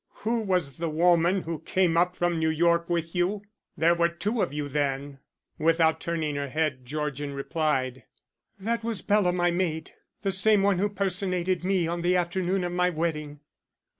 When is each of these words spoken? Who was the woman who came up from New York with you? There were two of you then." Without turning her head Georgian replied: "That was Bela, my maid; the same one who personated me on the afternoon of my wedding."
Who 0.25 0.39
was 0.39 0.77
the 0.77 0.89
woman 0.89 1.43
who 1.43 1.59
came 1.59 1.95
up 1.95 2.15
from 2.15 2.39
New 2.39 2.49
York 2.49 2.89
with 2.89 3.13
you? 3.13 3.43
There 3.77 3.93
were 3.93 4.09
two 4.09 4.41
of 4.41 4.51
you 4.51 4.67
then." 4.67 5.19
Without 5.59 5.99
turning 6.01 6.37
her 6.37 6.49
head 6.49 6.87
Georgian 6.87 7.35
replied: 7.35 8.05
"That 8.59 8.83
was 8.83 9.03
Bela, 9.03 9.31
my 9.31 9.51
maid; 9.51 9.91
the 10.23 10.31
same 10.31 10.63
one 10.63 10.79
who 10.79 10.89
personated 10.89 11.63
me 11.63 11.87
on 11.87 12.01
the 12.01 12.15
afternoon 12.17 12.63
of 12.63 12.71
my 12.71 12.89
wedding." 12.89 13.41